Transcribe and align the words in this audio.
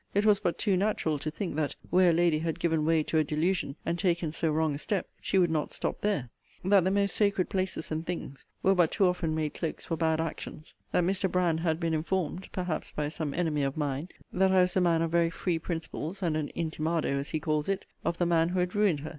]it 0.15 0.25
was 0.25 0.39
but 0.39 0.57
too 0.57 0.75
natural 0.75 1.19
to 1.19 1.29
think, 1.29 1.55
that, 1.55 1.75
where 1.91 2.09
a 2.09 2.11
lady 2.11 2.39
had 2.39 2.59
given 2.59 2.83
way 2.83 3.03
to 3.03 3.19
a 3.19 3.23
delusion, 3.23 3.75
and 3.85 3.99
taken 3.99 4.31
so 4.31 4.49
wrong 4.49 4.73
a 4.73 4.79
step, 4.79 5.07
she 5.21 5.37
would 5.37 5.51
not 5.51 5.71
stop 5.71 6.01
there: 6.01 6.31
that 6.65 6.83
the 6.83 6.89
most 6.89 7.15
sacred 7.15 7.49
places 7.49 7.91
and 7.91 8.07
things 8.07 8.47
were 8.63 8.73
but 8.73 8.89
too 8.89 9.05
often 9.05 9.35
made 9.35 9.53
clokes 9.53 9.85
for 9.85 9.95
bad 9.95 10.19
actions; 10.19 10.73
that 10.91 11.03
Mr. 11.03 11.31
Brand 11.31 11.59
had 11.59 11.79
been 11.79 11.93
informed 11.93 12.49
(perhaps 12.51 12.89
by 12.89 13.09
some 13.09 13.31
enemy 13.35 13.61
of 13.61 13.77
mine) 13.77 14.09
that 14.33 14.51
I 14.51 14.61
was 14.61 14.75
a 14.75 14.81
man 14.81 15.03
of 15.03 15.11
very 15.11 15.29
free 15.29 15.59
principles, 15.59 16.23
and 16.23 16.35
an 16.35 16.49
intimado, 16.55 17.19
as 17.19 17.29
he 17.29 17.39
calls 17.39 17.69
it, 17.69 17.85
of 18.03 18.17
the 18.17 18.25
man 18.25 18.49
who 18.49 18.59
had 18.59 18.73
ruined 18.73 19.01
her. 19.01 19.09